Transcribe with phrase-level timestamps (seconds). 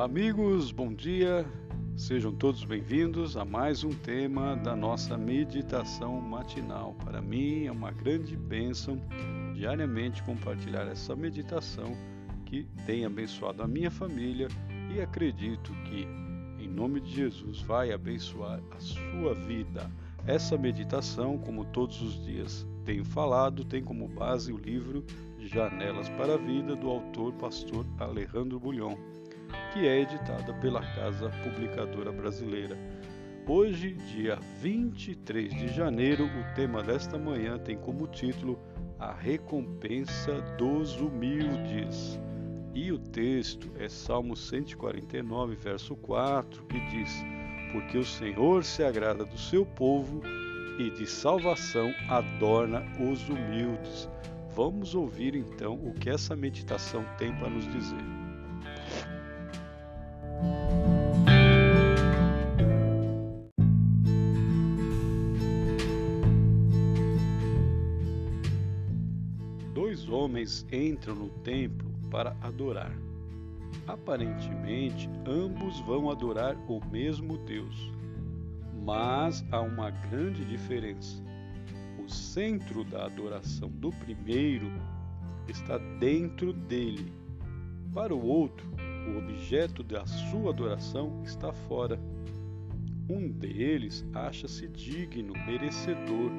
[0.00, 1.44] Olá, amigos, bom dia.
[1.94, 6.94] Sejam todos bem-vindos a mais um tema da nossa meditação matinal.
[7.04, 8.98] Para mim é uma grande bênção
[9.52, 11.94] diariamente compartilhar essa meditação
[12.46, 14.48] que tem abençoado a minha família
[14.90, 16.08] e acredito que,
[16.58, 19.90] em nome de Jesus, vai abençoar a sua vida.
[20.26, 25.04] Essa meditação, como todos os dias tenho falado, tem como base o livro
[25.38, 28.96] Janelas para a Vida do autor pastor Alejandro Bulhon
[29.72, 32.76] que é editada pela Casa Publicadora Brasileira.
[33.46, 38.58] Hoje, dia 23 de janeiro, o tema desta manhã tem como título
[38.98, 42.20] A Recompensa dos Humildes.
[42.74, 47.24] E o texto é Salmo 149, verso 4, que diz:
[47.72, 50.22] Porque o Senhor se agrada do seu povo
[50.78, 54.08] e de salvação adorna os humildes.
[54.54, 58.19] Vamos ouvir então o que essa meditação tem para nos dizer.
[70.10, 72.92] Homens entram no templo para adorar.
[73.86, 77.92] Aparentemente, ambos vão adorar o mesmo Deus,
[78.82, 81.22] mas há uma grande diferença.
[82.02, 84.70] O centro da adoração do primeiro
[85.48, 87.12] está dentro dele.
[87.92, 88.68] Para o outro,
[89.08, 92.00] o objeto da sua adoração está fora.
[93.08, 96.30] Um deles acha-se digno, merecedor,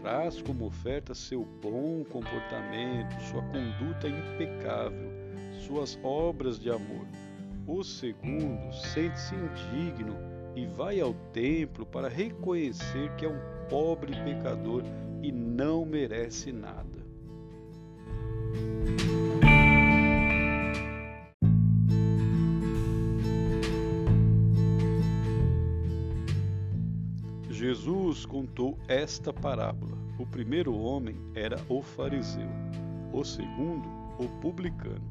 [0.00, 5.10] traz como oferta seu bom comportamento, sua conduta impecável,
[5.60, 7.06] suas obras de amor.
[7.66, 10.16] O segundo sente-se indigno
[10.56, 14.82] e vai ao templo para reconhecer que é um pobre pecador
[15.22, 16.99] e não merece nada.
[28.10, 29.96] Jesus contou esta parábola.
[30.18, 32.48] O primeiro homem era o fariseu,
[33.12, 33.88] o segundo,
[34.18, 35.08] o publicano.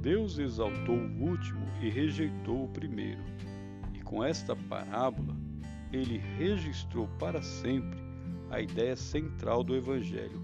[0.00, 3.20] Deus exaltou o último e rejeitou o primeiro.
[3.92, 5.36] E com esta parábola,
[5.92, 7.98] ele registrou para sempre
[8.48, 10.40] a ideia central do Evangelho.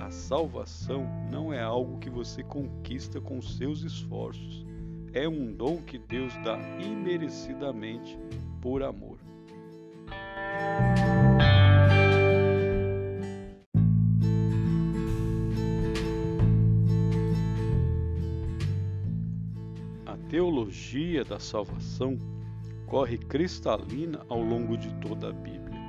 [0.00, 4.64] A salvação não é algo que você conquista com seus esforços,
[5.12, 8.16] é um dom que Deus dá imerecidamente
[8.60, 9.21] por amor.
[20.06, 22.18] A teologia da salvação
[22.86, 25.80] corre cristalina ao longo de toda a Bíblia.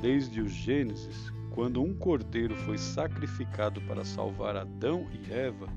[0.00, 5.68] Desde o Gênesis, quando um cordeiro foi sacrificado para salvar Adão e Eva,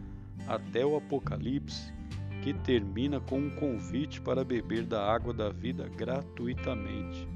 [0.48, 1.94] até o Apocalipse,
[2.42, 7.28] que termina com um convite para beber da água da vida gratuitamente.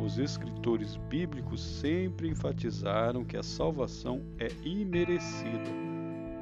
[0.00, 5.70] Os escritores bíblicos sempre enfatizaram que a salvação é imerecida.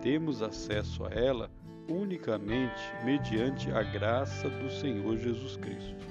[0.01, 1.51] Temos acesso a ela
[1.89, 6.07] unicamente mediante a graça do Senhor Jesus Cristo.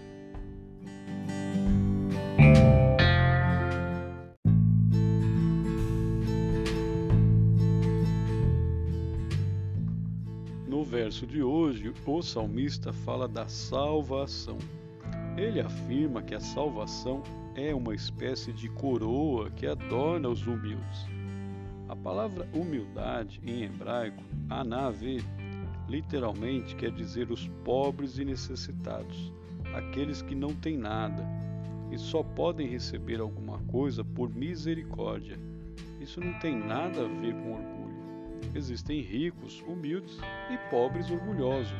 [10.68, 14.58] No verso de hoje, o salmista fala da salvação.
[15.38, 17.24] Ele afirma que a salvação
[17.56, 21.06] é uma espécie de coroa que adorna os humildes.
[21.88, 25.24] A palavra humildade em hebraico, anave,
[25.88, 29.32] literalmente quer dizer os pobres e necessitados,
[29.74, 31.26] aqueles que não têm nada
[31.92, 35.38] e só podem receber alguma coisa por misericórdia.
[36.00, 37.82] Isso não tem nada a ver com orgulho.
[38.56, 40.18] Existem ricos, humildes
[40.50, 41.78] e pobres orgulhosos.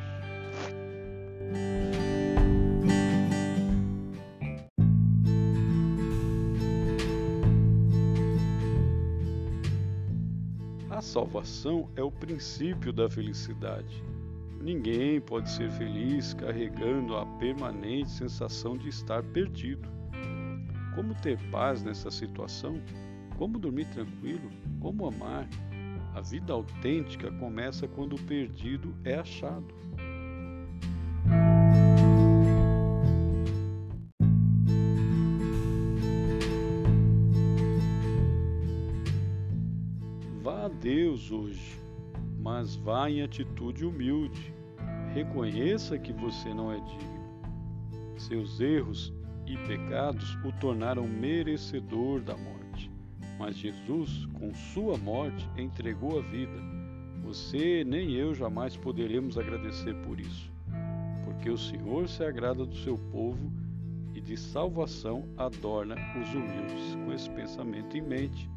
[11.02, 14.02] Salvação é o princípio da felicidade.
[14.60, 19.88] Ninguém pode ser feliz carregando a permanente sensação de estar perdido.
[20.94, 22.80] Como ter paz nessa situação?
[23.36, 24.48] Como dormir tranquilo?
[24.80, 25.48] Como amar?
[26.14, 29.74] A vida autêntica começa quando o perdido é achado.
[40.42, 41.78] Vá a Deus hoje,
[42.40, 44.52] mas vá em atitude humilde.
[45.14, 47.22] Reconheça que você não é digno.
[48.16, 49.14] Seus erros
[49.46, 52.90] e pecados o tornaram merecedor da morte.
[53.38, 56.60] Mas Jesus, com sua morte, entregou a vida.
[57.22, 60.50] Você nem eu jamais poderemos agradecer por isso.
[61.24, 63.52] porque o Senhor se agrada do seu povo
[64.14, 66.94] e de salvação adorna os humildes.
[67.04, 68.48] Com esse pensamento em mente,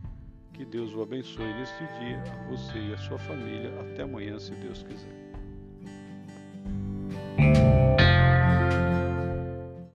[0.56, 3.78] que Deus o abençoe neste dia, a você e a sua família.
[3.82, 5.25] Até amanhã, se Deus quiser.